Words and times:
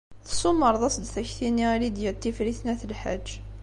Tessumreḍ-as-d 0.25 1.05
takti-nni 1.13 1.67
i 1.75 1.77
Lidya 1.81 2.11
n 2.13 2.19
Tifrit 2.21 2.59
n 2.63 2.71
At 2.73 2.81
Lḥaǧ. 2.91 3.27